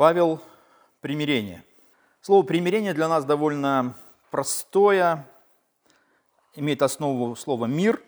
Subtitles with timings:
[0.00, 0.40] Павел–
[1.02, 1.62] примирение.
[2.22, 3.98] Слово «примирение» для нас довольно
[4.30, 5.28] простое,
[6.54, 8.02] имеет основу слова «мир»,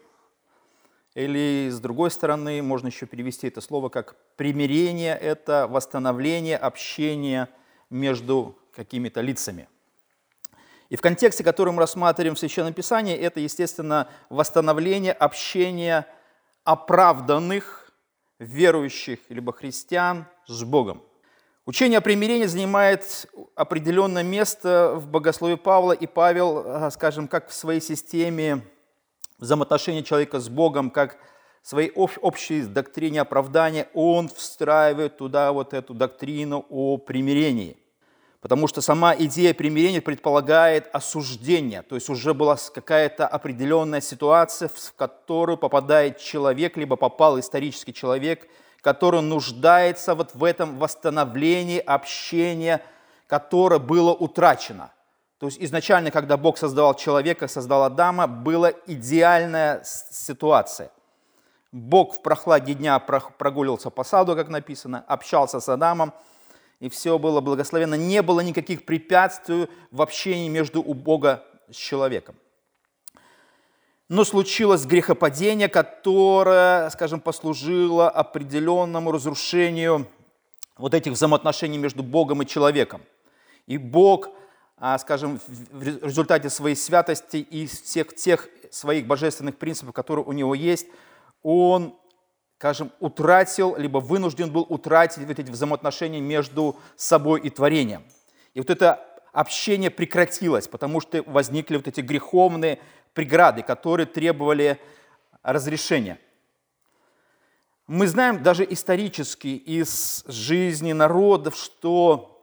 [1.13, 7.51] или, с другой стороны, можно еще перевести это слово как «примирение»– это восстановление общения
[7.91, 9.69] между какими-то лицами.
[10.89, 16.07] И в контексте, который мы рассматриваем в Священном Писании, это, естественно, восстановление общения
[16.65, 17.93] оправданных
[18.39, 21.03] верующих, либо христиан с Богом–
[21.65, 27.53] Учение о примирении занимает определенное место в богословии Павла, и Павел, а, скажем, как в
[27.53, 28.67] своей системе
[29.39, 31.19] взаимоотношений человека с Богом, как
[31.63, 37.77] в своей общей доктрине оправдания, он встраивает туда вот эту доктрину о примирении.
[38.41, 44.95] Потому что сама идея примирения предполагает осуждение, то есть уже была какая-то определенная ситуация, в
[44.95, 48.49] которую попадает человек, либо попал исторический человек–
[48.83, 52.83] который нуждается вот в этом восстановлении общения,
[53.29, 54.91] которое было утрачено.
[55.39, 60.91] То есть изначально, когда Бог создавал человека, создал Адама, была идеальная ситуация.
[61.71, 66.13] Бог в прохладе дня прогуливался по саду, как написано, общался с Адамом,
[66.81, 67.95] и все было благословенно.
[67.95, 72.35] Не было никаких препятствий в общении между у Бога с человеком
[74.09, 80.07] но случилось грехопадение, которое, скажем, послужило определенному разрушению
[80.77, 83.03] вот этих взаимоотношений между Богом и человеком.
[83.67, 84.29] И Бог,
[84.77, 90.55] а, скажем, в результате своей святости и всех тех своих божественных принципов, которые у него
[90.55, 90.87] есть,
[91.43, 91.95] он,
[92.59, 98.05] скажем, утратил, либо вынужден был утратить вот эти взаимоотношения между собой и творением.
[98.55, 102.79] И вот это общение прекратилось, потому что возникли вот эти греховные
[103.15, 104.81] преграды, которые требовали
[105.43, 106.19] разрешения.
[107.87, 112.43] Мы знаем даже исторически из жизни народов, что,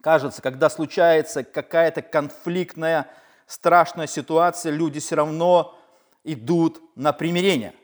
[0.00, 3.10] кажется, когда случается какая-то конфликтная,
[3.46, 5.78] страшная ситуация, люди все равно
[6.24, 7.74] идут на примирение.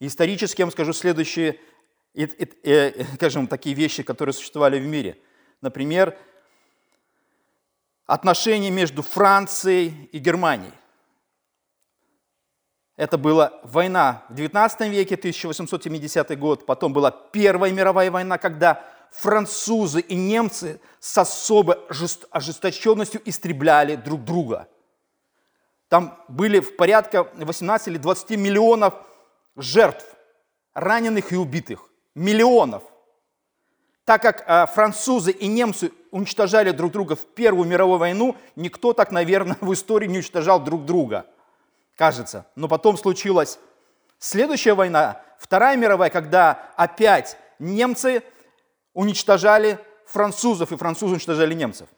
[0.00, 1.60] Исторически я вам скажу следующие,
[2.14, 5.18] э, скажем, такие вещи, которые существовали в мире.
[5.60, 6.16] Например,
[8.06, 10.72] отношения между Францией и Германией.
[12.96, 20.00] Это была война в 19 веке, 1870 год, потом была Первая мировая война, когда французы
[20.00, 21.76] и немцы с особой
[22.30, 24.66] ожесточенностью истребляли друг друга.
[25.88, 28.94] Там были в порядка 18 или 20 миллионов
[29.56, 30.06] жертв,
[30.72, 31.88] раненых и убитых.
[32.14, 32.82] Миллионов.
[34.06, 39.10] Так как а, французы и немцы уничтожали друг друга в Первую мировую войну, никто так,
[39.12, 41.26] наверное, в истории не уничтожал друг друга–
[41.96, 42.46] кажется.
[42.54, 43.58] Но потом случилась
[44.18, 48.22] следующая война, Вторая мировая, когда опять немцы
[48.94, 51.88] уничтожали французов, и французы уничтожали немцев.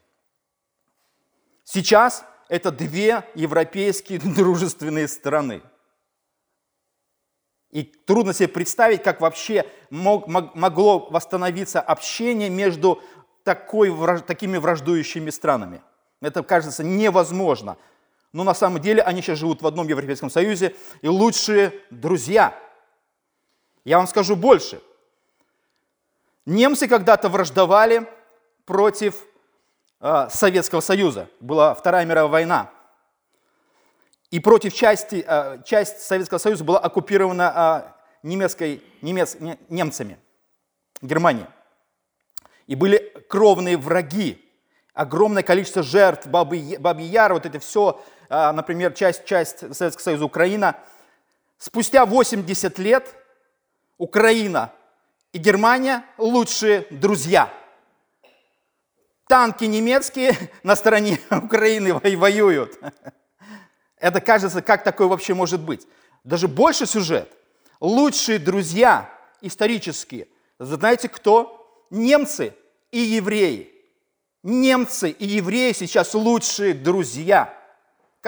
[1.64, 5.62] Сейчас это две европейские дружественные страны.
[7.70, 13.02] И трудно себе представить, как вообще мог, могло восстановиться общение между
[13.44, 15.82] такой, такими враждующими странами.
[16.22, 17.76] Это кажется невозможно.
[18.32, 22.58] Но на самом деле они сейчас живут в одном Европейском Союзе и лучшие друзья.
[23.84, 24.82] Я вам скажу больше.
[26.44, 28.06] Немцы когда-то враждовали
[28.64, 29.24] против
[30.00, 31.28] э, Советского Союза.
[31.40, 32.70] Была Вторая мировая война.
[34.30, 39.36] И против части, э, часть Советского Союза была оккупирована э, немецкой, немец,
[39.70, 40.18] немцами,
[41.00, 41.46] Германией.
[42.66, 44.44] И были кровные враги,
[44.92, 50.76] огромное количество жертв, Бабы, Бабьи Яр, вот это все например, часть, часть Советского Союза Украина,
[51.58, 53.14] спустя 80 лет
[53.96, 54.72] Украина
[55.32, 57.52] и Германия лучшие друзья.
[59.28, 62.78] Танки немецкие на стороне Украины воюют.
[63.96, 65.86] Это кажется, как такое вообще может быть?
[66.24, 67.32] Даже больше сюжет.
[67.80, 69.10] Лучшие друзья
[69.40, 70.28] исторические.
[70.58, 71.84] Знаете кто?
[71.90, 72.54] Немцы
[72.90, 73.72] и евреи.
[74.42, 77.54] Немцы и евреи сейчас лучшие друзья–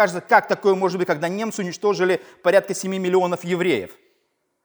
[0.00, 3.90] Кажется, как такое может быть, когда немцы уничтожили порядка 7 миллионов евреев?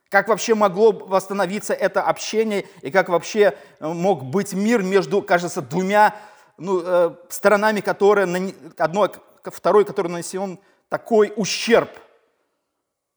[0.08, 5.62] Как вообще могло восстановиться это общение и как вообще э, мог быть мир между, кажется,
[5.62, 6.16] двумя
[6.58, 9.12] ну, э, сторонами, которые, одной,
[9.44, 11.90] второй, который нанесен такой ущерб.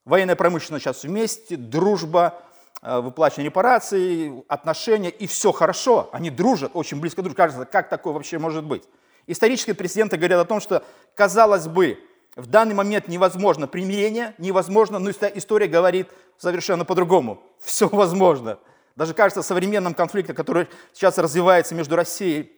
[0.05, 2.43] Военная промышленность сейчас вместе, дружба,
[2.83, 6.11] э, выплачивание репараций, отношения, и все хорошо.
[6.11, 7.37] Они дружат, очень близко дружат.
[7.37, 8.83] Кажется, как такое вообще может быть?
[9.29, 10.83] Исторические прецеденты говорят о том, что,
[11.15, 11.99] казалось бы,
[12.39, 16.09] в данный момент невозможно примирение, невозможно, но история говорит
[16.39, 17.43] совершенно по-другому.
[17.61, 18.61] Все возможно.
[18.95, 22.53] даже кажется, современном конфликте, который сейчас развивается между Россией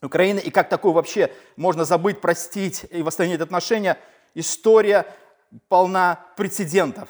[0.00, 3.98] и Украиной, и как такое вообще можно забыть, простить и восстановить отношения,
[4.34, 5.06] история
[5.68, 7.08] полна прецедентов.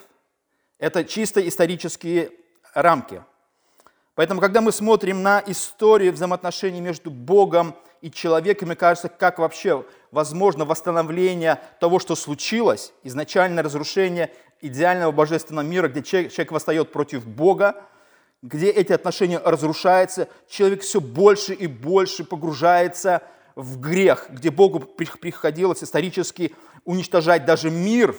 [0.79, 2.31] Это чисто исторические
[2.73, 3.23] рамки.
[4.15, 9.85] Поэтому, когда мы смотрим на историю взаимоотношений между Богом и человеком, мне кажется, как вообще
[10.13, 17.27] возможно восстановление того, что случилось, изначальное разрушение идеального божественного мира, где человек, человек восстает против
[17.27, 17.83] Бога,
[18.43, 23.23] где эти отношения разрушаются, человек все больше и больше погружается
[23.57, 26.55] в грех, где Богу приходилось исторически
[26.85, 28.15] уничтожать даже мир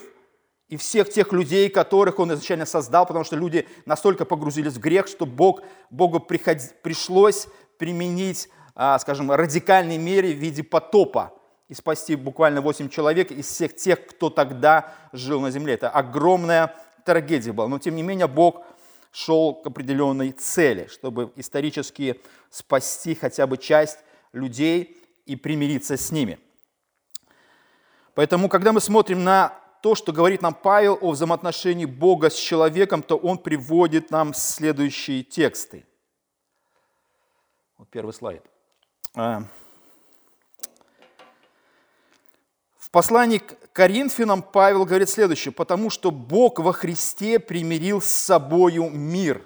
[0.68, 5.06] и всех тех людей, которых Он изначально создал, потому что люди настолько погрузились в грех,
[5.06, 7.48] что Бог, Богу приход, пришлось
[7.78, 8.50] применить,
[9.00, 11.34] скажем, радикальной мере в виде потопа
[11.68, 15.74] и спасти буквально 8 человек из всех тех, кто тогда жил на земле.
[15.74, 17.66] Это огромная трагедия была.
[17.68, 18.64] Но тем не менее Бог
[19.10, 22.20] шел к определенной цели, чтобы исторически
[22.50, 23.98] спасти хотя бы часть
[24.32, 24.96] людей
[25.26, 26.38] и примириться с ними.
[28.14, 29.52] Поэтому, когда мы смотрим на
[29.82, 35.22] то, что говорит нам Павел о взаимоотношении Бога с человеком, то он приводит нам следующие
[35.22, 35.84] тексты.
[37.76, 38.44] Вот первый слайд.
[39.14, 39.42] А,
[42.76, 48.88] в послании к Коринфянам Павел говорит следующее, потому что Бог во Христе примирил с собою
[48.90, 49.44] мир.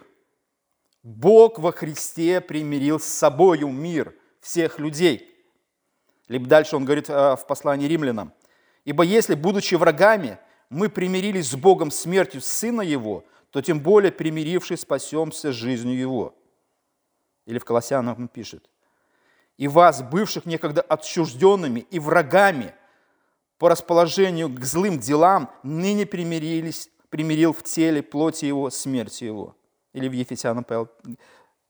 [1.03, 5.29] Бог во Христе примирил с собою мир всех людей.
[6.29, 8.33] Либо дальше он говорит а, в послании римлянам,
[8.85, 10.39] Ибо если, будучи врагами,
[10.69, 16.35] мы примирились с Богом смертью Сына Его, то тем более примирившись спасемся жизнью Его.
[17.47, 18.69] Или в Колоссянам он пишет.
[19.59, 22.75] И вас, бывших некогда отчужденными и врагами
[23.59, 29.57] по расположению к злым делам, ныне примирились, примирил в теле плоти Его смертью Его.
[29.93, 30.89] Или в Ефесянам Павел.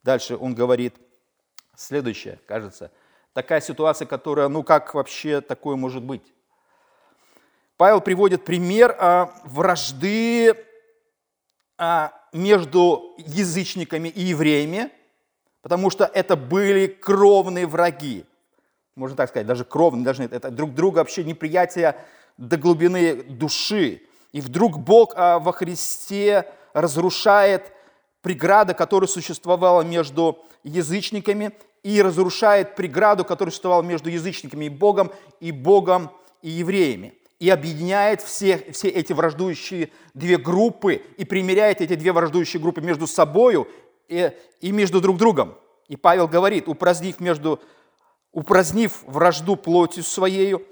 [0.03, 0.95] Дальше он говорит
[1.77, 2.91] следующее, кажется.
[3.33, 6.33] Такая ситуация, которая, ну как вообще такое может быть?
[7.77, 10.55] Павел приводит пример а, вражды
[11.79, 14.91] а, между язычниками и евреями,
[15.63, 18.25] потому что это были кровные враги.
[18.95, 21.97] Можно так сказать, даже кровные, даже это друг друга вообще неприятие
[22.37, 24.03] до глубины души.
[24.33, 27.73] И вдруг Бог а, во Христе разрушает
[28.21, 35.11] преграду, которая существовала между язычниками, и разрушает преграду, которая существовала между язычниками и Богом,
[35.41, 41.97] и Богом и евреями и объединяет все, все эти враждующие две группы и примеряет эти
[41.97, 43.67] две враждующие группы между собой
[44.13, 45.57] и, и между друг другом.
[45.89, 47.61] И Павел говорит, упразднив, между,
[48.33, 50.63] упразднив вражду плотью своею,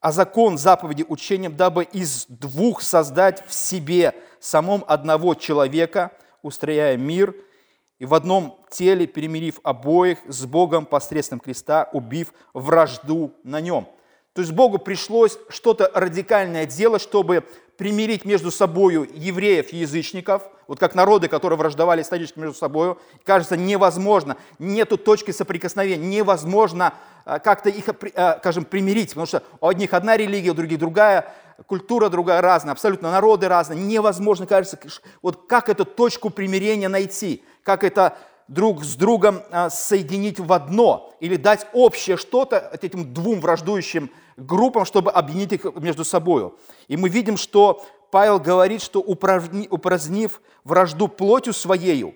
[0.00, 6.12] а закон заповеди учением, дабы из двух создать в себе самом одного человека,
[6.42, 7.34] устрояя мир,
[7.98, 13.88] и в одном теле перемирив обоих с Богом посредством креста, убив вражду на нем.
[14.36, 17.42] То есть Богу пришлось что-то радикальное делать, чтобы
[17.78, 23.56] примирить между собой евреев и язычников, вот как народы, которые враждовали исторически между собой, кажется
[23.56, 26.92] невозможно, нету точки соприкосновения, невозможно
[27.24, 31.34] а, как-то их, а, скажем, примирить, потому что у одних одна религия, у других другая,
[31.66, 34.78] культура другая разная, абсолютно народы разные, невозможно, кажется,
[35.22, 38.18] вот как эту точку примирения найти, как это
[38.48, 44.84] друг с другом а, соединить в одно или дать общее что-то этим двум враждующим группам,
[44.84, 46.52] чтобы объединить их между собой.
[46.88, 52.14] И мы видим, что Павел говорит, что упразднив вражду плотью своею,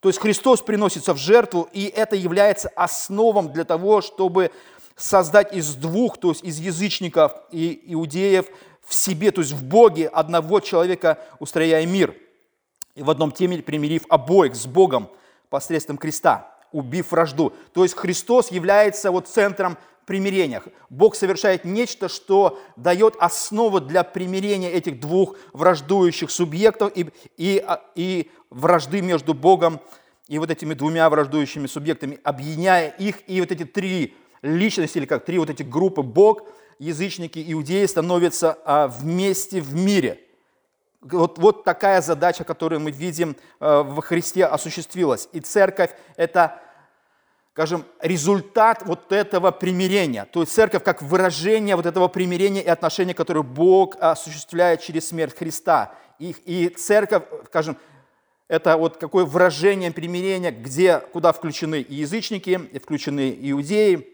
[0.00, 4.52] то есть Христос приносится в жертву, и это является основом для того, чтобы
[4.94, 8.46] создать из двух, то есть из язычников и иудеев
[8.86, 12.14] в себе, то есть в Боге одного человека, устрояя мир.
[12.94, 15.10] И в одном теме примирив обоих с Богом
[15.50, 17.52] посредством креста, убив вражду.
[17.72, 20.68] То есть Христос является вот центром примирениях.
[20.88, 27.82] Бог совершает нечто, что дает основу для примирения этих двух враждующих субъектов и, и, а,
[27.96, 29.80] и вражды между Богом
[30.28, 35.24] и вот этими двумя враждующими субъектами, объединяя их, и вот эти три личности, или как
[35.24, 36.42] три вот эти группы, Бог,
[36.78, 40.20] язычники, иудеи становятся а, вместе в мире.
[41.00, 45.28] Вот, вот такая задача, которую мы видим а, во Христе осуществилась.
[45.32, 46.60] И церковь– это
[47.56, 50.26] скажем, результат вот этого примирения.
[50.30, 55.34] То есть церковь как выражение вот этого примирения и отношения, которое Бог осуществляет через смерть
[55.34, 55.94] Христа.
[56.18, 57.78] И, и церковь, скажем,
[58.46, 64.06] это вот какое выражение примирения, где, куда включены и язычники, и включены иудеи,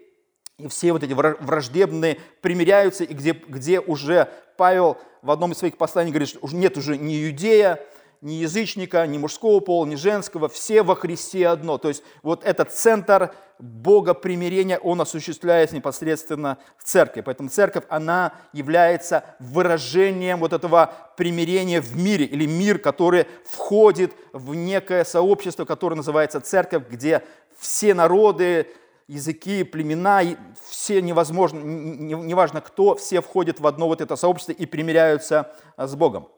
[0.59, 5.77] и все вот эти враждебные примиряются, и где, где уже Павел в одном из своих
[5.77, 7.81] посланий говорит, что нет уже ни иудея,
[8.23, 11.77] ни язычника, ни мужского пола, ни женского, все во Христе одно.
[11.77, 17.21] То есть вот этот центр Бога примирения, он осуществляется непосредственно в церкви.
[17.21, 24.55] Поэтому церковь, она является выражением вот этого примирения в мире, или мир, который входит в
[24.55, 27.25] некое сообщество, которое называется церковь, где
[27.59, 28.69] все народы,
[29.09, 30.23] языки, племена,
[30.69, 36.29] все невозможно, неважно кто, все входят в одно вот это сообщество и примиряются с Богом.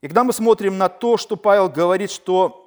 [0.00, 2.62] И когда мы смотрим на то, что Павел говорит, что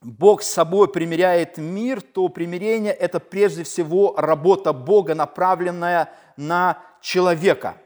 [0.00, 7.76] Бог с собой примиряет мир, то примирение– это прежде всего работа Бога, направленная на человека.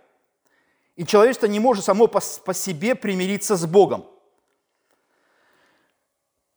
[0.95, 4.07] И человечество не может само по, себе примириться с Богом–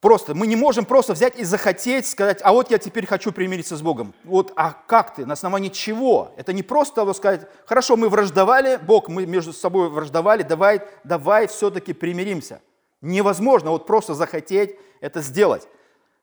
[0.02, 3.76] Просто мы не можем просто взять и захотеть сказать, а вот я теперь хочу примириться
[3.76, 4.14] с Богом.
[4.24, 5.26] Вот, а как ты?
[5.26, 6.32] На основании чего?
[6.38, 11.48] Это не просто вот сказать, хорошо, мы враждовали, Бог, мы между собой враждовали, давай, давай
[11.48, 12.62] все-таки примиримся.
[13.02, 15.68] Невозможно вот просто захотеть это сделать.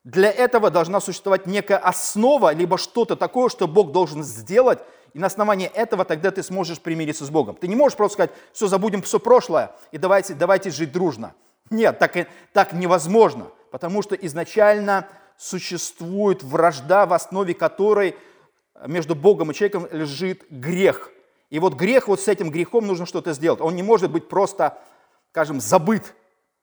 [0.04, 4.78] Для этого должна существовать некая основа, либо что-то такое, что Бог должен сделать,
[5.12, 7.56] и на основании этого тогда ты сможешь примириться с Богом.
[7.56, 11.34] Ты не можешь просто сказать, все, забудем все прошлое, и давайте, давайте жить дружно.
[11.70, 15.06] Нет, так, так невозможно потому что изначально
[15.36, 18.16] существует вражда, в основе которой
[18.86, 21.10] между Богом и человеком лежит грех.
[21.50, 23.60] И вот грех, вот с этим грехом нужно что-то сделать.
[23.60, 24.78] Он не может быть просто,
[25.30, 26.14] скажем, забыт.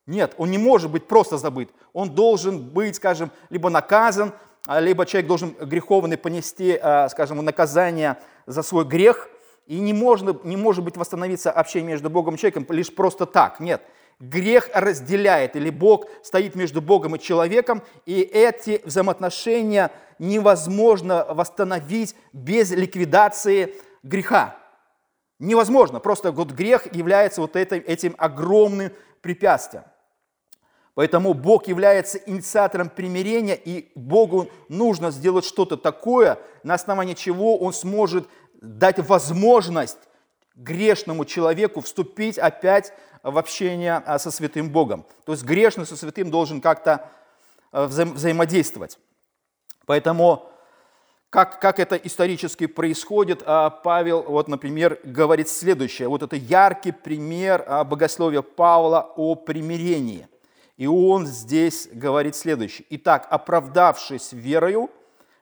[0.08, 1.70] Нет, он не может быть просто забыт.
[1.94, 4.34] Он должен быть, скажем, либо наказан,
[4.66, 8.18] а, либо человек должен греховный понести, а, скажем, наказание
[8.48, 9.30] за свой грех,
[9.68, 13.60] и не, можно, не может быть восстановиться общение между Богом и человеком лишь просто так.
[13.60, 13.84] Нет,
[14.20, 22.72] грех разделяет, или Бог стоит между Богом и человеком, и эти взаимоотношения невозможно восстановить без
[22.72, 24.58] ликвидации греха.
[25.40, 28.92] Невозможно, просто вот грех является вот этим, этим огромным
[29.22, 29.84] препятствием.
[30.96, 37.74] Поэтому Бог является инициатором примирения, и Богу нужно сделать что-то такое, на основании чего Он
[37.74, 38.28] сможет
[38.62, 39.98] дать возможность
[40.56, 42.94] грешному человеку вступить опять
[43.24, 45.06] в общение а, со святым Богом.
[45.26, 47.10] То есть грешный со святым должен как-то
[47.72, 49.00] а, вза взаимодействовать.
[49.86, 50.50] Поэтому
[51.30, 56.10] как, как это исторически происходит, а, Павел, вот, например, говорит следующее.
[56.10, 60.28] Вот это яркий пример богословия Павла о примирении.
[60.76, 62.86] И он здесь говорит следующее.
[62.90, 64.90] «Итак, оправдавшись верою,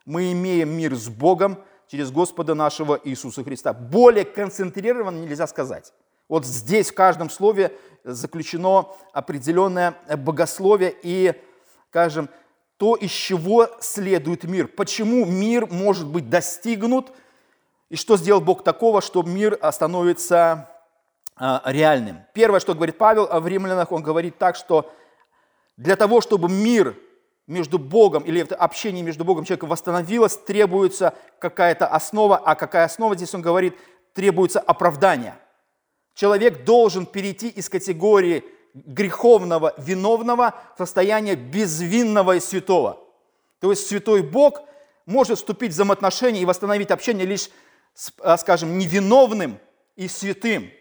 [0.05, 3.73] мы имеем мир с Богом через Господа нашего Иисуса Христа».
[3.73, 5.93] Более концентрированно нельзя сказать.
[6.31, 7.73] Вот здесь в каждом слове
[8.05, 11.33] заключено определенное богословие и,
[11.89, 12.29] скажем,
[12.77, 14.69] то, из чего следует мир.
[14.69, 17.11] Почему мир может быть достигнут,
[17.89, 20.69] и что сделал Бог такого, что мир становится
[21.35, 22.21] а, реальным.
[22.33, 24.89] Первое, что говорит Павел в римлянах, он говорит так, что
[25.75, 26.95] для того, чтобы мир
[27.45, 33.17] между Богом или общение между Богом и человеком восстановилось, требуется какая-то основа, а какая основа
[33.17, 33.75] здесь он говорит,
[34.13, 35.35] требуется оправдание–
[36.13, 42.99] Человек должен перейти из категории греховного, виновного в состояние безвинного и святого.
[43.59, 44.61] То есть святой Бог
[45.05, 47.49] может вступить в взаимоотношения и восстановить общение лишь,
[48.19, 49.59] а, скажем, невиновным
[49.95, 50.71] и святым.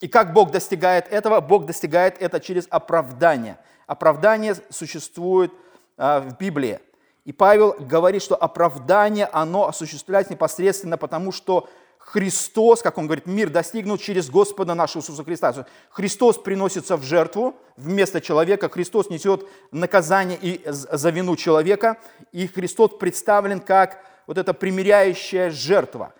[0.00, 1.40] И как Бог достигает этого?
[1.40, 3.58] Бог достигает это через оправдание.
[3.86, 5.52] Оправдание существует
[5.96, 6.80] а, в Библии.
[7.24, 11.68] И Павел говорит, что оправдание, оно осуществляется непосредственно потому, что
[12.12, 15.66] Христос, как он говорит, мир достигнут через Господа нашего Иисуса Христа.
[15.90, 21.98] Христос приносится в жертву вместо человека, Христос несет наказание и за вину человека,
[22.32, 26.14] и Христос представлен как вот эта примиряющая жертва,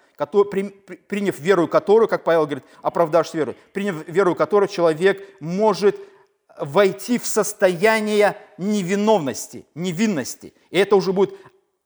[1.09, 5.99] приняв веру которую, как Павел говорит, оправдавшись веру, приняв веру которую человек может
[6.59, 10.53] войти в состояние невиновности, невинности.
[10.69, 11.35] И это уже будет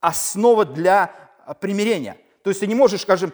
[0.00, 1.14] основа для
[1.60, 2.16] примирения.
[2.42, 3.32] То есть ты не можешь, скажем,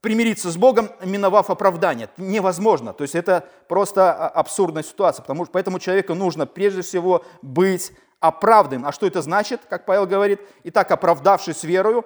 [0.00, 2.08] примириться с Богом, миновав оправдание.
[2.16, 2.92] Невозможно.
[2.92, 5.22] То есть это просто а, абсурдная ситуация.
[5.22, 8.86] Потому, что поэтому человеку нужно прежде всего быть оправданным.
[8.86, 10.40] А что это значит, как Павел говорит?
[10.64, 12.04] Итак, оправдавшись верою.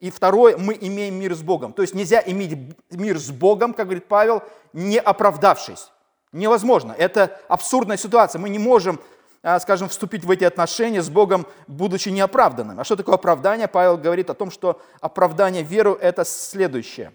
[0.00, 1.74] И второе, мы имеем мир с Богом.
[1.74, 2.56] То есть нельзя иметь
[2.90, 4.42] мир с Богом, как говорит Павел,
[4.72, 5.90] не оправдавшись.
[6.32, 6.94] Невозможно.
[6.96, 8.38] Это абсурдная ситуация.
[8.38, 8.98] Мы не можем,
[9.42, 12.80] а, скажем, вступить в эти отношения с Богом, будучи неоправданным.
[12.80, 13.68] А что такое оправдание?
[13.68, 17.12] Павел говорит о том, что оправдание веру– это следующее.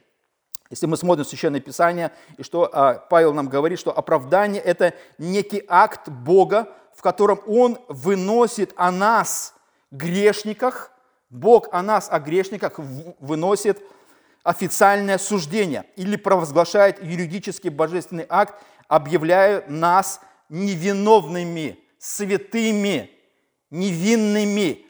[0.70, 5.64] Если мы смотрим Священное Писание, и что а, Павел нам говорит, что оправдание– это некий
[5.68, 9.54] акт Бога, в котором Он выносит о нас,
[9.92, 10.92] грешниках,
[11.30, 12.74] Бог о нас, о грешниках,
[13.20, 13.80] выносит
[14.44, 18.56] официальное суждение или провозглашает юридический божественный акт,
[18.88, 23.10] объявляя нас невиновными святыми,
[23.72, 24.86] невинными,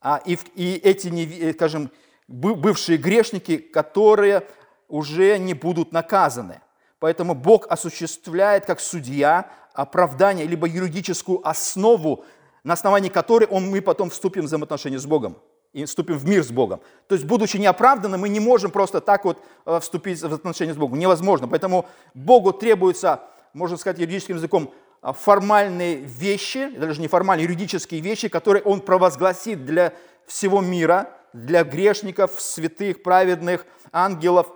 [0.00, 1.90] а и, и эти, скажем,
[2.26, 4.42] бывшие грешники, которые
[4.88, 6.60] уже не будут наказаны.
[6.98, 12.24] Поэтому Бог осуществляет как судья оправдание, либо юридическую основу,
[12.64, 15.36] на основании которой он, мы потом вступим в взаимоотношения с Богом
[15.72, 16.80] и вступим в мир с Богом.
[17.06, 20.76] То есть, будучи неоправданным, мы не можем просто так вот э, вступить в отношения с
[20.76, 20.98] Богом.
[20.98, 21.48] Невозможно.
[21.48, 23.20] Поэтому Богу требуется,
[23.52, 29.66] можно сказать юридическим языком, э, формальные вещи, даже не формальные, юридические вещи, которые Он провозгласит
[29.66, 29.92] для
[30.26, 34.46] всего мира, для грешников, святых, праведных, ангелов,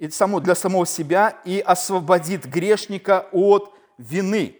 [0.00, 4.56] и само, для самого себя, и освободит грешника от вины,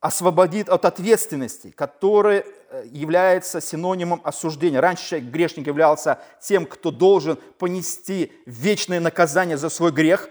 [0.00, 4.78] освободит от ответственности, которая э, является синонимом осуждения.
[4.80, 10.28] Раньше грешник являлся тем, кто должен понести вечное наказание за свой грех,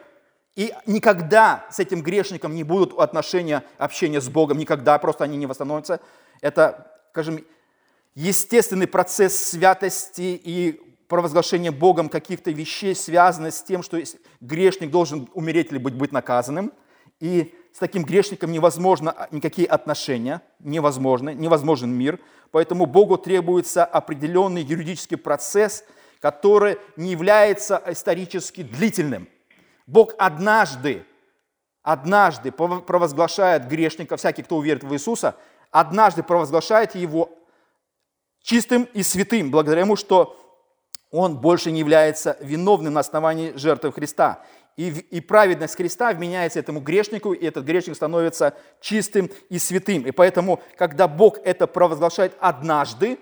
[0.55, 5.47] и никогда с этим грешником не будут отношения, общения с Богом, никогда, просто они не
[5.47, 5.99] восстановятся.
[6.41, 7.43] Это, скажем,
[8.13, 14.01] естественный процесс святости и провозглашения Богом каких-то вещей, связанных с тем, что
[14.41, 16.71] грешник должен умереть или быть, наказанным.
[17.19, 22.19] И с таким грешником невозможно никакие отношения, невозможно, невозможен мир.
[22.51, 25.83] Поэтому Богу требуется определенный юридический процесс,
[26.19, 29.27] который не является исторически длительным.
[29.88, 31.05] Бог однажды,
[31.83, 35.35] однажды провозглашает грешника, всякий, кто уверит в Иисуса,
[35.71, 37.29] однажды провозглашает его
[38.41, 40.39] чистым и святым, благодаря ему, что
[41.15, 44.43] он больше не является виновным на основании жертвы Христа.
[44.77, 50.05] И, и праведность Христа вменяется этому грешнику, и этот грешник становится чистым и святым.
[50.05, 53.17] И поэтому, когда Бог это провозглашает однажды,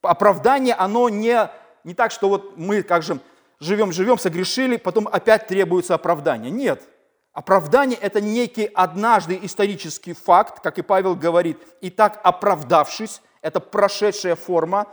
[0.00, 1.50] оправдание, оно не,
[1.84, 3.20] не так, что вот мы, как же,
[3.60, 6.50] живем-живем, согрешили, потом опять требуется оправдание.
[6.50, 6.82] Нет.
[7.32, 14.34] Оправдание– это некий однажды исторический факт, как и Павел говорит, и так оправдавшись, это прошедшая
[14.34, 14.86] форма,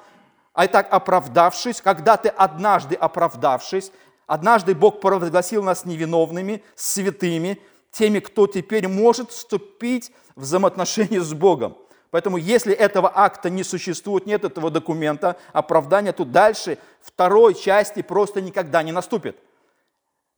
[0.57, 3.91] а и так оправдавшись, когда ты однажды оправдавшись,
[4.25, 11.77] однажды Бог провозгласил нас невиновными, святыми, теми, кто теперь может вступить в взаимоотношения с Богом.
[12.09, 18.41] Поэтому если этого акта не существует, нет этого документа оправдания, то дальше второй части просто
[18.41, 19.37] никогда не наступит.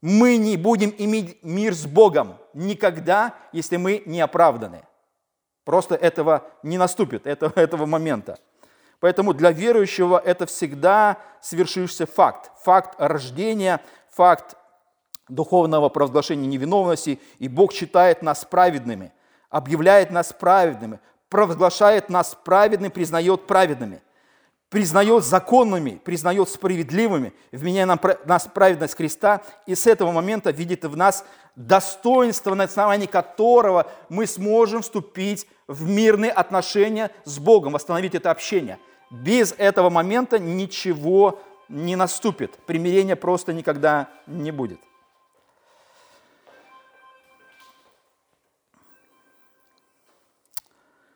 [0.01, 4.84] Мы не будем иметь мир с Богом никогда, если мы не оправданы.
[5.63, 8.38] Просто этого не наступит, этого, этого момента.
[8.99, 12.51] Поэтому для верующего это всегда свершившийся факт.
[12.63, 13.79] Факт рождения,
[14.12, 14.55] факт
[15.29, 17.19] духовного провозглашения невиновности.
[17.38, 19.13] И Бог считает нас праведными,
[19.49, 24.01] объявляет нас праведными, провозглашает нас праведными, признает праведными,
[24.69, 30.97] признает законными, признает справедливыми, вменяя нам, нас праведность Христа, и с этого момента видит в
[30.97, 31.23] нас
[31.55, 38.77] достоинство, на основании которого мы сможем вступить в мирные отношения с Богом, восстановить это общение–
[39.09, 42.55] без этого момента ничего не наступит.
[42.65, 44.79] Примирения просто никогда не будет.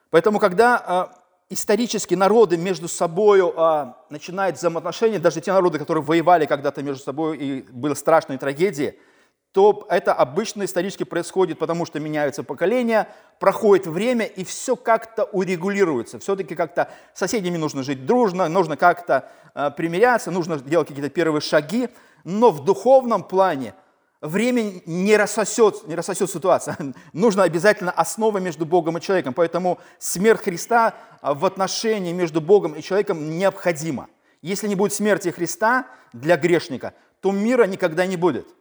[0.09, 1.15] Поэтому, когда а,
[1.49, 7.37] исторически народы между собой а, начинают взаимоотношения, даже те народы, которые воевали когда-то между собой
[7.37, 8.99] и были страшные трагедии–
[9.53, 13.07] то это обычно исторически происходит, потому что меняются поколения,
[13.39, 16.17] проходит время, и все как-то урегулируется.
[16.17, 21.89] Все-таки как-то соседями нужно жить дружно, нужно как-то э, примиряться, нужно делать какие-то первые шаги,
[22.23, 23.75] но в духовном плане
[24.21, 26.75] время не рассосет, не рассосет ситуацию.
[27.13, 29.35] Нужно обязательно основа между Богом и человеком.
[29.35, 34.07] Поэтому смерть Христа в отношении между Богом и человеком необходима.
[34.41, 38.47] Если не будет смерти Христа для грешника, то мира никогда не будет–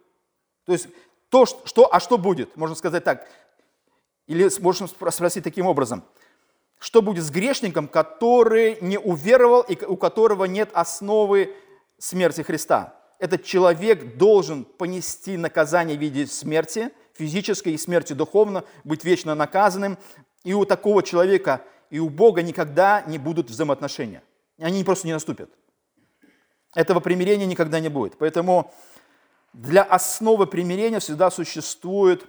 [0.65, 0.87] то есть
[1.29, 2.55] то, что, а что будет?
[2.55, 3.27] Можно сказать так.
[4.27, 6.03] Или можно спросить таким образом.
[6.79, 11.55] Что будет с грешником, который не уверовал и у которого нет основы
[11.97, 12.93] смерти Христа?
[13.19, 19.97] Этот человек должен понести наказание в виде смерти, физической и смерти духовно, быть вечно наказанным.
[20.43, 24.23] И у такого человека и у Бога никогда не будут взаимоотношения.
[24.59, 25.49] Они просто не наступят.
[26.75, 28.17] Этого примирения никогда не будет.
[28.17, 28.73] Поэтому
[29.53, 32.25] для основы примирения всегда существует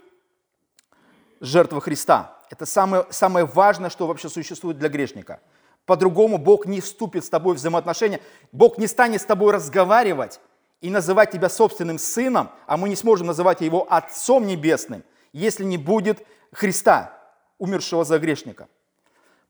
[1.41, 2.39] жертва Христа.
[2.51, 5.41] Это самое, самое важное, что вообще существует для грешника.
[5.87, 8.21] По-другому Бог не вступит с тобой в взаимоотношения,
[8.53, 10.41] Бог не станет с тобой разговаривать
[10.81, 15.79] и называть тебя собственным сыном, а мы не сможем называть его Отцом Небесным, если не
[15.79, 17.19] будет Христа,
[17.59, 18.69] умершего за грешника.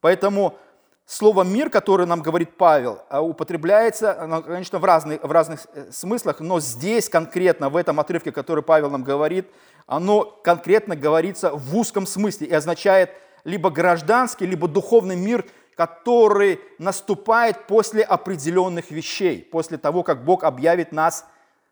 [0.01, 0.59] Поэтому
[1.07, 6.41] Слово «мир», которое нам говорит Павел, а, употребляется, конечно, в разных, в разных э, смыслах,
[6.41, 9.47] но здесь конкретно, в этом отрывке, который Павел нам говорит,
[9.87, 13.11] оно конкретно говорится в узком смысле и означает
[13.45, 15.45] либо гражданский, либо духовный мир,
[15.77, 21.27] который наступает после определенных вещей, после того, как Бог объявит нас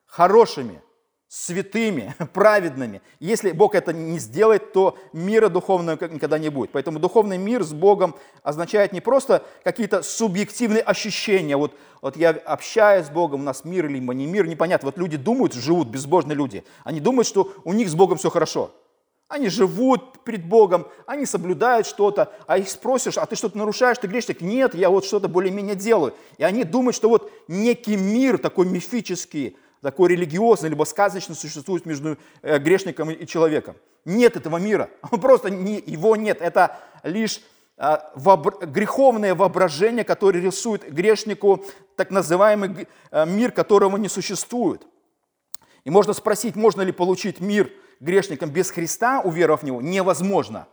[0.07, 0.83] хорошими–
[1.33, 3.01] святыми, праведными.
[3.19, 6.73] Если Бог это не сделает, то мира духовного никогда не будет.
[6.73, 11.57] Поэтому духовный мир с Богом означает не просто какие-то субъективные ощущения.
[11.57, 14.89] Вот, вот я общаюсь с Богом, у нас мир либо не мир, непонятно.
[14.89, 18.71] Вот люди думают, живут, безбожные люди, они думают, что у них с Богом все хорошо.
[19.29, 24.07] Они живут перед Богом, они соблюдают что-то, а их спросишь, а ты что-то нарушаешь, ты
[24.07, 24.43] грешник?
[24.43, 26.13] Нет, я вот что-то более-менее делаю.
[26.37, 32.17] И они думают, что вот некий мир такой мифический, такой религиозный, либо сказочный существует между
[32.43, 33.77] э, грешником и человеком.
[34.05, 34.89] Нет этого мира.
[35.11, 36.41] Просто не, его нет.
[36.41, 37.43] Это лишь
[38.15, 38.59] вообр...
[38.67, 41.65] греховное воображение, которое рисует грешнику
[41.97, 44.87] так называемый э, мир, которого не существует.
[45.85, 49.83] И можно спросить, можно ли получить мир грешникам без Христа, уверовав в Него?
[49.83, 50.69] Невозможно.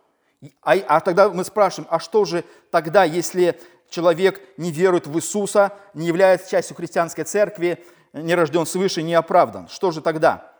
[0.61, 5.73] А, а тогда мы спрашиваем, а что же тогда, если человек не верует в Иисуса,
[5.93, 9.67] не является частью христианской церкви, не рожден свыше, не оправдан.
[9.67, 10.51] Что же тогда?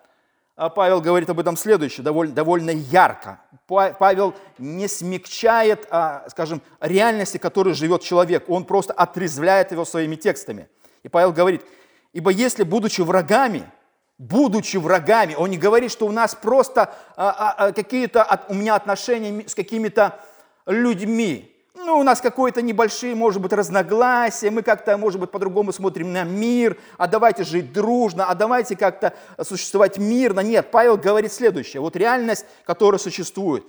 [0.55, 3.39] А Павел говорит об этом следующее, довольно, довольно ярко.
[3.65, 8.43] Павел не смягчает, а, скажем, реальности, которой живет человек.
[8.49, 10.67] Он просто отрезвляет его своими текстами.
[11.03, 11.63] И Павел говорит,
[12.11, 13.71] ибо если, будучи врагами,
[14.17, 18.75] будучи врагами, он не говорит, что у нас просто а, а, а какие-то, у меня
[18.75, 20.19] отношения с какими-то
[20.65, 21.55] людьми,
[21.85, 26.23] ну, у нас какое-то небольшие, может быть, разногласия, мы как-то, может быть, по-другому смотрим на
[26.23, 30.41] мир, а давайте жить дружно, а давайте как-то существовать мирно.
[30.41, 31.81] Нет, Павел говорит следующее.
[31.81, 33.65] Вот реальность, которая существует.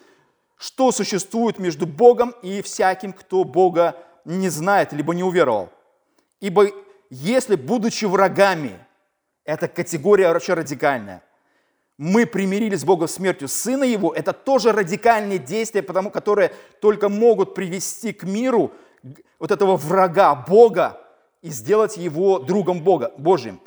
[0.58, 5.70] Что существует между Богом и всяким, кто Бога не знает, либо не уверовал.
[6.40, 6.66] Ибо
[7.10, 8.78] если, будучи врагами,
[9.44, 11.22] эта категория очень радикальная,
[12.00, 17.54] мы примирились с Богом смертью Сына Его, это тоже радикальные действия, потому, которые только могут
[17.54, 18.72] привести к миру
[19.38, 20.98] вот этого врага Бога
[21.42, 23.60] и сделать его другом Бога, Божьим.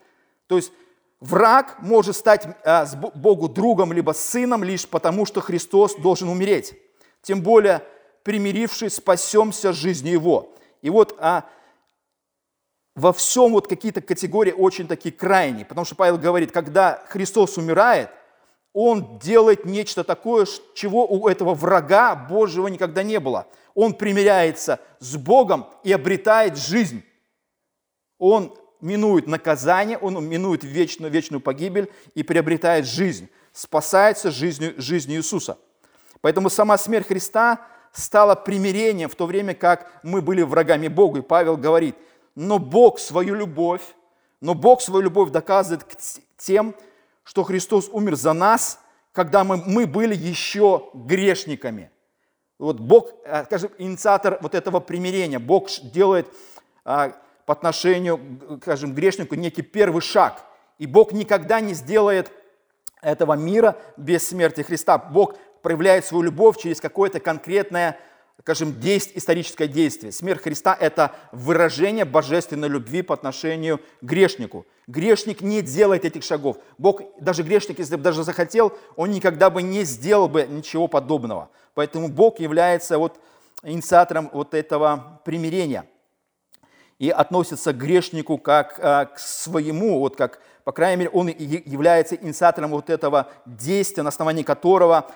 [0.47, 0.71] То есть
[1.19, 6.73] враг может стать а, Богу другом либо сыном лишь потому, что Христос должен умереть.
[7.21, 7.83] Тем более,
[8.23, 10.55] примирившись, спасемся жизнью Его.
[10.81, 11.47] И вот а,
[12.95, 18.09] во всем вот какие-то категории очень такие крайние, потому что Павел говорит, когда Христос умирает–
[18.73, 23.47] он делает нечто такое, чего у этого врага Божьего никогда не было.
[23.75, 27.03] Он примиряется с Богом и обретает жизнь.
[28.17, 35.57] Он минует наказание, он минует вечную, вечную погибель и приобретает жизнь, спасается жизнью, жизнью Иисуса.
[36.21, 41.19] Поэтому сама смерть Христа стала примирением в то время, как мы были врагами Бога.
[41.19, 41.95] И Павел говорит,
[42.35, 43.83] но Бог свою любовь,
[44.41, 45.95] но Бог свою любовь доказывает к
[46.37, 46.75] тем,
[47.23, 48.79] что Христос умер за нас,
[49.11, 51.91] когда мы, мы были еще грешниками.
[52.59, 55.39] Вот Бог, э, скажем, инициатор вот этого примирения.
[55.39, 56.27] Бог делает
[56.85, 57.13] а,
[57.45, 58.19] по отношению,
[58.61, 60.43] скажем, к грешнику некий первый шаг.
[60.77, 62.31] И Бог никогда не сделает
[63.01, 64.97] этого мира без смерти Христа.
[64.97, 67.99] Бог проявляет свою любовь через какое-то конкретное
[68.39, 70.11] скажем, действие, историческое действие.
[70.11, 74.65] Смерть Христа– это выражение божественной любви по отношению к грешнику.
[74.87, 76.57] Грешник не делает этих шагов.
[76.77, 81.49] Бог, даже грешник, если бы даже захотел, он никогда бы не сделал бы ничего подобного.
[81.73, 83.19] Поэтому Бог является вот
[83.63, 85.85] инициатором вот этого примирения
[86.99, 92.15] и относится к грешнику как а, к своему, вот как, по крайней мере, он является
[92.15, 95.09] инициатором вот этого действия, на основании которого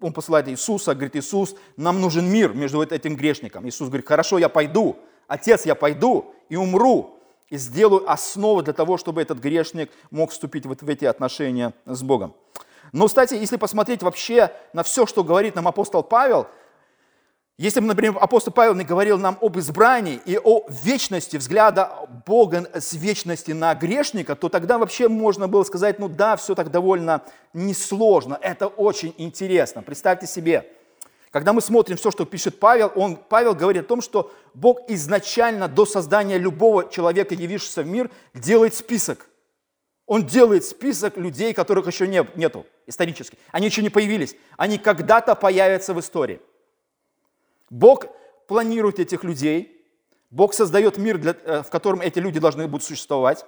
[0.00, 3.66] он посылает Иисуса, говорит, Иисус, нам нужен мир между этим грешником.
[3.68, 8.96] Иисус говорит, хорошо, я пойду, Отец, я пойду и умру, и сделаю основу для того,
[8.96, 12.34] чтобы этот грешник мог вступить вот в эти отношения с Богом.
[12.92, 16.46] Но, кстати, если посмотреть вообще на все, что говорит нам апостол Павел,
[17.58, 21.90] если бы, например, апостол Павел не говорил нам об избрании и о вечности взгляда
[22.24, 26.70] Бога с вечности на грешника, то тогда вообще можно было сказать, ну да, все так
[26.70, 29.82] довольно несложно, это очень интересно.
[29.82, 30.68] Представьте себе,
[31.32, 35.66] когда мы смотрим все, что пишет Павел, он, Павел говорит о том, что Бог изначально
[35.66, 39.28] до создания любого человека, явившегося в мир, делает список.
[40.06, 43.36] Он делает список людей, которых еще нет, нету исторически.
[43.50, 44.36] Они еще не появились.
[44.56, 46.40] Они когда-то появятся в истории.
[47.70, 48.06] Бог
[48.46, 49.78] планирует этих людей,
[50.30, 53.46] Бог создает мир, для, э, в котором эти люди должны будут существовать.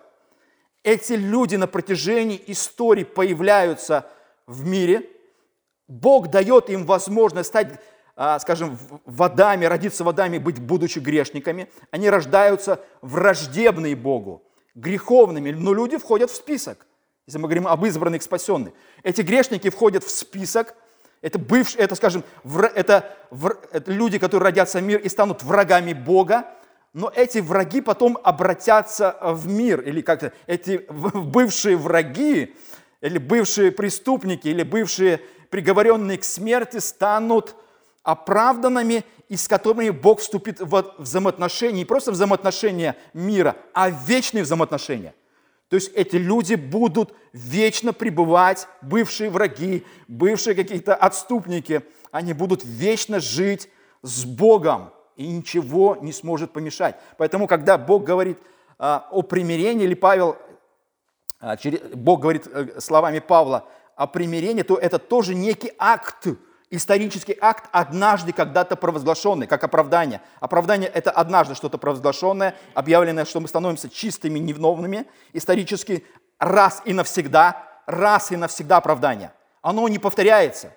[0.82, 4.06] Эти люди на протяжении истории появляются
[4.46, 5.08] в мире.
[5.88, 7.80] Бог дает им возможность стать,
[8.16, 11.70] а, скажем, водами, родиться водами, быть будучи грешниками.
[11.90, 14.42] Они рождаются враждебные Богу,
[14.74, 16.86] греховными, но люди входят в список.
[17.26, 18.72] Если мы говорим об избранных спасенных.
[19.02, 20.74] Эти грешники входят в список–
[21.22, 22.24] Это бывшие, это, скажем,
[22.74, 23.14] это,
[23.72, 26.46] это люди, которые родятся в мир и станут врагами Бога,
[26.92, 32.54] но эти враги потом обратятся в мир, или как-то эти бывшие враги,
[33.00, 37.54] или бывшие преступники, или бывшие приговоренные к смерти станут
[38.02, 45.14] оправданными и с которыми Бог вступит в взаимоотношения, не просто взаимоотношения мира, а вечные взаимоотношения.
[45.70, 53.20] То есть эти люди будут вечно пребывать, бывшие враги, бывшие какие-то отступники, они будут вечно
[53.20, 53.70] жить
[54.02, 56.96] с Богом, и ничего не сможет помешать.
[57.18, 58.38] Поэтому, когда Бог говорит
[58.78, 60.36] а, о примирении, или Павел,
[61.38, 66.26] а, через, Бог говорит а, словами Павла о примирении, то это тоже некий акт–
[66.70, 70.22] исторический акт, однажды когда-то провозглашенный, как оправдание.
[70.38, 76.04] Оправдание– это однажды что-то провозглашенное, объявленное, что мы становимся чистыми, невиновными, исторически
[76.38, 79.32] раз и навсегда, раз и навсегда оправдание.
[79.62, 80.72] Оно не повторяется.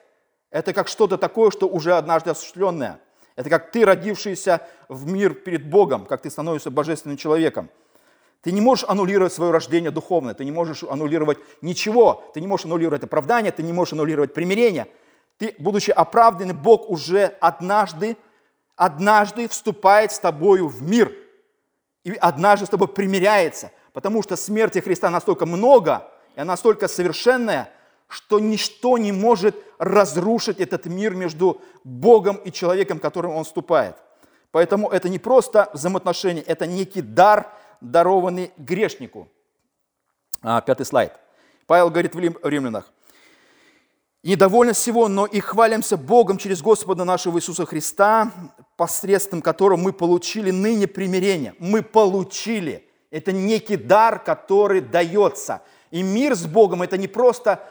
[0.50, 3.00] Это как что-то такое, что уже однажды осуществленное.
[3.36, 7.70] Это как ты, родившийся в мир перед Богом, как ты становишься божественным человеком.
[8.42, 12.66] Ты не можешь аннулировать свое рождение духовное, ты не можешь аннулировать ничего, ты не можешь
[12.66, 14.88] аннулировать оправдание, ты не можешь аннулировать примирение–
[15.44, 18.16] ты, будучи оправданный, Бог уже однажды,
[18.78, 21.14] однажды вступает с тобою в мир.
[22.06, 23.70] И однажды с тобой примиряется.
[23.92, 27.70] Потому что смерти Христа настолько много, и она настолько совершенная,
[28.08, 33.98] что ничто не может разрушить этот мир между Богом и человеком, которым он вступает.
[34.52, 37.52] Поэтому это не просто взаимоотношения, это некий дар,
[37.82, 39.28] дарованный грешнику.
[40.42, 41.12] А, пятый слайд.
[41.68, 42.90] Павел говорит в Римлянах–
[44.24, 48.32] недовольны всего, но и хвалимся Богом через Господа нашего Иисуса Христа,
[48.78, 51.54] посредством которого мы получили ныне примирение.
[51.60, 52.90] Мы получили.
[53.12, 55.62] Это некий дар, который дается.
[55.92, 57.62] И мир с Богом– это не просто,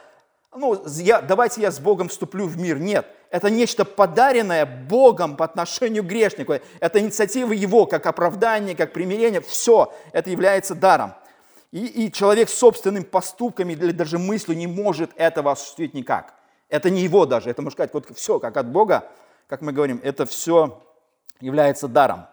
[0.55, 2.79] ну, я, давайте я с Богом вступлю в мир.
[2.79, 6.53] Нет, это нечто подаренное Богом по отношению к грешнику.
[6.79, 9.41] Это инициатива Его, как оправдание, как примирение.
[9.41, 11.15] Все это является даром.
[11.71, 16.35] И, и человек собственными поступками или даже мыслью не может этого осуществить никак.
[16.73, 19.07] Это не его даже, это, можно сказать, вот все, как от Бога,
[19.45, 20.81] как мы говорим, это все
[21.39, 22.25] является даром.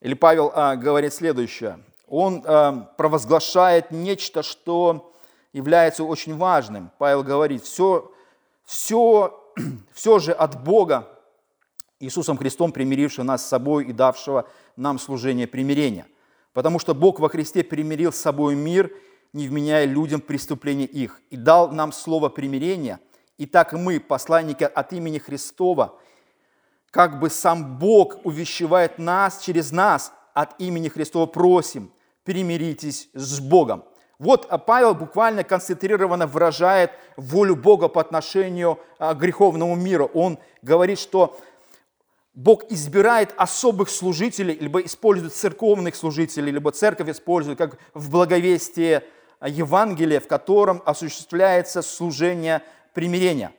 [0.00, 1.78] Или Павел а, говорит следующее.
[2.08, 5.14] Он а, провозглашает нечто, что
[5.52, 6.90] является очень важным.
[6.98, 8.10] Павел говорит, все,
[8.64, 9.40] все,
[9.92, 11.08] все же от Бога,
[12.00, 16.08] Иисусом Христом, примирившего нас с собой и давшего нам служение примирения.
[16.52, 18.90] Потому что Бог во Христе примирил с собой мир–
[19.32, 23.00] не вменяя людям преступления их, и дал нам слово примирения,
[23.38, 25.98] и так мы, посланники от имени Христова,
[26.90, 31.92] как бы сам Бог увещевает нас через нас от имени Христова просим,
[32.24, 33.84] примиритесь с Богом.
[34.18, 40.10] Вот Павел буквально концентрированно выражает волю Бога по отношению а, к греховному миру.
[40.14, 41.38] Он говорит, что
[42.32, 49.02] Бог избирает особых служителей, либо использует церковных служителей, либо церковь использует, как в благовестии
[49.44, 52.62] Евангелие, в котором осуществляется служение
[52.94, 53.52] примирения.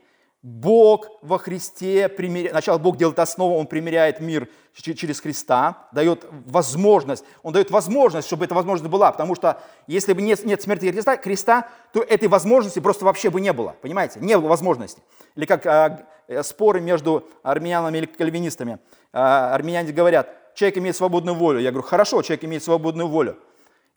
[0.44, 2.52] Бог во Христе примиряет.
[2.52, 8.46] Сначала Бог делает основу, Он примиряет мир через Христа, дает возможность, Он дает возможность, чтобы
[8.46, 12.80] эта возможность была, потому что если бы нет, нет смерти Христа, Христа, то этой возможности
[12.80, 14.20] просто вообще бы не было, понимаете?
[14.20, 15.02] Не было возможности.
[15.36, 18.80] Или как а, э, споры между армянами или кальвинистами.
[19.12, 21.60] А, армяне говорят, человек имеет свободную волю.
[21.60, 23.38] Я говорю, хорошо, человек имеет свободную волю.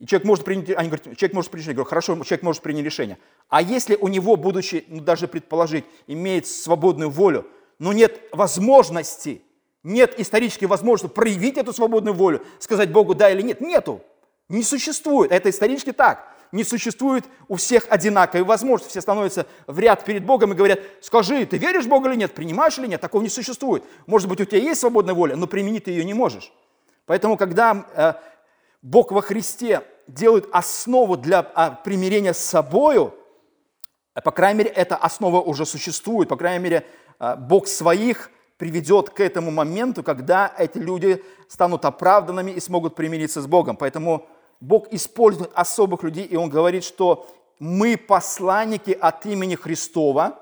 [0.01, 1.73] И человек может принять, они говорят, человек может принять решение.
[1.73, 3.19] Я говорю, хорошо, человек может принять решение.
[3.51, 7.47] А если у него, будучи, ну, даже предположить, имеет свободную волю,
[7.79, 9.43] но нет возможности,
[9.83, 14.01] нет исторической возможности проявить эту свободную волю, сказать Богу да или нет, нету.
[14.49, 15.31] Не существует.
[15.33, 16.35] Это исторически так.
[16.51, 18.91] Не существует у всех одинаковой возможности.
[18.91, 22.35] Все становятся в ряд перед Богом и говорят, скажи, ты веришь в Бога или нет,
[22.35, 23.01] принимаешь или нет.
[23.01, 23.85] Такого не существует.
[24.07, 26.53] Может быть, у тебя есть свободная воля, но применить ты ее не можешь.
[27.07, 28.15] Поэтому, когда э,
[28.83, 33.15] Бог во Христе делает основу для а, примирения с собою,
[34.15, 36.87] а, по крайней мере, эта основа уже существует, по крайней мере,
[37.19, 43.43] а, Бог своих приведет к этому моменту, когда эти люди станут оправданными и смогут примириться
[43.43, 43.77] с Богом.
[43.77, 44.27] Поэтому
[44.61, 47.27] Бог использует особых людей, и Он говорит, что
[47.59, 50.39] мы посланники от имени Христова.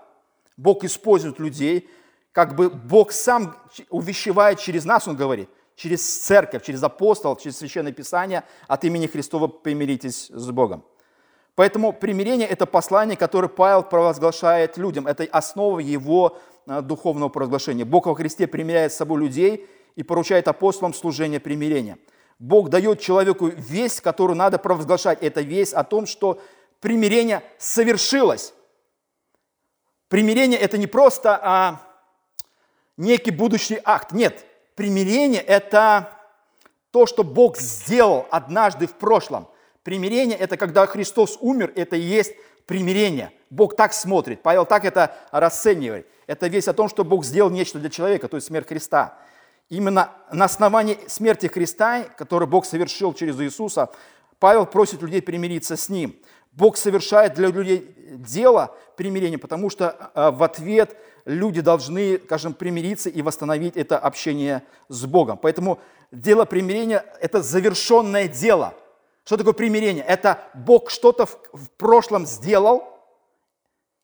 [0.56, 1.88] Бог использует людей,
[2.32, 3.56] как бы Бог сам
[3.90, 9.46] увещевает через нас, Он говорит через церковь, через апостол, через Священное Писание от имени Христова
[9.46, 10.84] примиритесь с Богом.
[11.54, 15.06] Поэтому примирение– это послание, которое Павел провозглашает людям.
[15.06, 16.36] Это основа его
[16.66, 17.84] а, духовного провозглашения.
[17.84, 21.98] Бог во Христе примиряет с собой людей и поручает апостолам служение примирения.
[22.40, 25.22] Бог дает человеку весть, которую надо провозглашать.
[25.22, 26.40] Это весть о том, что
[26.80, 28.52] примирение совершилось.
[30.08, 31.80] примирение– это не просто а,
[32.96, 34.12] некий будущий акт.
[34.12, 34.44] Нет,
[34.78, 36.08] примирение– это
[36.92, 39.48] то, что Бог сделал однажды в прошлом.
[39.82, 43.32] Примирение– это когда Христос умер, это и есть примирение.
[43.50, 46.06] Бог так смотрит, Павел так это расценивает.
[46.28, 49.18] Это весь о том, что Бог сделал нечто для человека, то есть смерть Христа.
[49.68, 53.90] Именно на основании смерти Христа, который Бог совершил через Иисуса,
[54.38, 56.14] Павел просит людей примириться с Ним.
[56.52, 60.96] Бог совершает для людей дело примирения, потому что а, в ответ
[61.28, 65.36] люди должны, скажем, примириться и восстановить это общение с Богом.
[65.36, 65.78] Поэтому
[66.10, 68.74] дело примирения– это завершенное дело.
[69.24, 70.02] Что такое примирение?
[70.04, 72.82] Это Бог что-то в, прошлом сделал.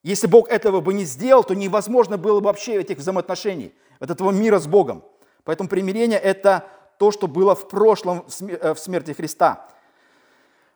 [0.03, 4.31] Если Бог этого бы не сделал, то невозможно было бы вообще этих взаимоотношений, вот этого
[4.31, 5.03] мира с Богом.
[5.45, 9.67] Поэтому примирение– это то, что было в прошлом в смерти Христа.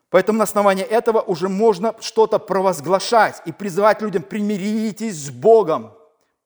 [0.09, 5.91] Поэтому на основании этого уже можно что-то провозглашать и призывать людям примиритесь с Богом.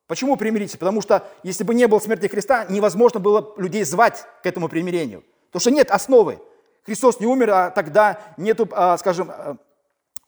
[0.08, 0.78] Почему примиритесь?
[0.78, 5.24] Потому что если бы не было смерти Христа, невозможно было людей звать к этому примирению.
[5.48, 6.40] Потому что нет основы.
[6.86, 9.58] Христос не умер, а тогда нету, а, скажем, а,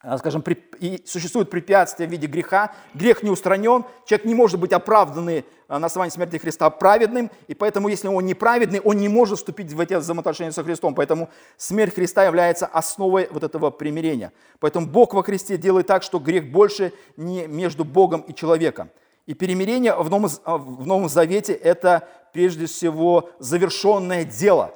[0.07, 0.43] а, скажем,
[0.79, 5.88] и существует препятствие в виде греха, грех не устранен, человек не может быть оправданный на
[5.88, 9.95] основании смерти Христа праведным, и поэтому, если он неправедный, он не может вступить в эти
[9.95, 10.93] взаимоотношения со Христом.
[10.93, 14.31] Поэтому смерть Христа является основой вот этого примирения.
[14.59, 18.91] Поэтому Бог во Христе делает так, что грех больше не между Богом и человеком.
[19.25, 24.73] И перемирение в Новом, а, в Новом Завете– это прежде всего завершенное дело,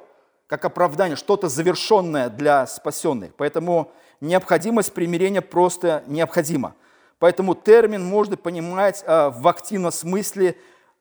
[0.48, 3.32] как оправдание, что-то завершенное для спасенных.
[3.36, 6.74] Поэтому необходимость примирения просто необходима.
[7.20, 10.56] Поэтому термин можно понимать а, в активном смысле,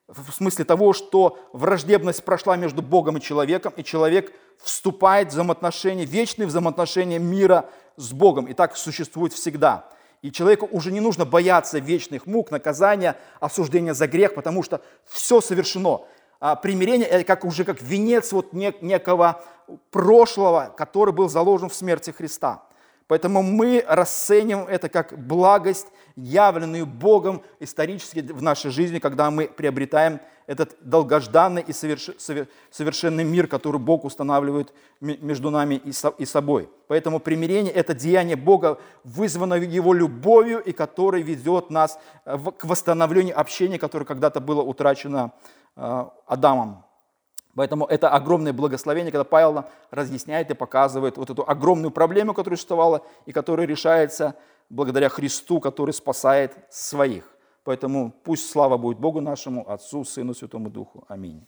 [0.08, 4.32] в смысле того, что враждебность прошла между Богом и человеком, и человек
[4.62, 8.46] вступает в взаимоотношения, вечные взаимоотношения мира с Богом.
[8.46, 9.90] И так существует всегда.
[10.22, 15.40] И человеку уже не нужно бояться вечных мук, наказания, осуждения за грех, потому что все
[15.40, 16.02] совершено.
[16.42, 19.44] А примирение– это как, уже как венец вот некого
[19.92, 22.64] прошлого, который был заложен в смерти Христа.
[23.10, 30.20] Поэтому мы расцениваем это как благость, явленную Богом исторически в нашей жизни, когда мы приобретаем
[30.46, 35.82] этот долгожданный и совершенный мир, который Бог устанавливает между нами
[36.20, 36.70] и собой.
[36.88, 43.40] Поэтому примирение– это деяние Бога, вызванное Его любовью и которое ведет нас э, к восстановлению
[43.40, 45.32] общения, которое когда-то было утрачено
[45.76, 46.84] э, Адамом.
[47.56, 52.58] Поэтому это огромное благословение, когда Павел нам разъясняет и показывает вот эту огромную проблему, которая
[52.58, 54.36] существовала и которая решается
[54.70, 57.26] благодаря Христу, который спасает своих.
[57.64, 61.06] Поэтому пусть слава будет Богу нашему, Отцу, Сыну, Святому Духу.
[61.08, 61.46] Аминь.